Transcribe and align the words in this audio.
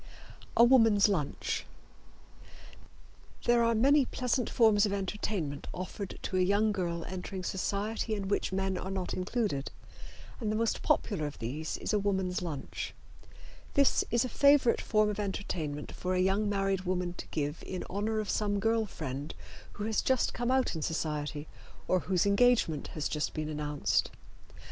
A 0.57 0.63
Woman's 0.63 1.07
Lunch. 1.07 1.63
There 3.43 3.63
are 3.63 3.75
many 3.75 4.05
pleasant 4.05 4.49
forms 4.49 4.87
of 4.87 4.93
entertainment 4.93 5.67
offered 5.75 6.17
to 6.23 6.37
a 6.37 6.41
young 6.41 6.71
girl 6.71 7.05
entering 7.05 7.43
society 7.43 8.15
in 8.15 8.27
which 8.27 8.51
men 8.51 8.79
are 8.79 8.89
not 8.89 9.13
included, 9.13 9.69
and 10.39 10.51
the 10.51 10.55
most 10.55 10.81
popular 10.81 11.27
of 11.27 11.37
these 11.37 11.77
is 11.77 11.93
a 11.93 11.99
woman's 11.99 12.41
lunch. 12.41 12.95
This 13.75 14.03
is 14.09 14.25
a 14.25 14.27
favorite 14.27 14.81
form 14.81 15.07
of 15.11 15.19
entertainment 15.19 15.91
for 15.91 16.15
a 16.15 16.19
young 16.19 16.49
married 16.49 16.81
woman 16.81 17.13
to 17.19 17.27
give 17.27 17.61
in 17.63 17.83
honor 17.87 18.19
of 18.19 18.27
some 18.27 18.59
girl 18.59 18.87
friend 18.87 19.35
who 19.73 19.83
has 19.83 20.01
just 20.01 20.33
come 20.33 20.49
out 20.49 20.73
in 20.73 20.81
society 20.81 21.47
or 21.87 21.99
whose 21.99 22.25
engagement 22.25 22.87
has 22.87 23.07
just 23.07 23.35
been 23.35 23.49
announced. 23.49 24.09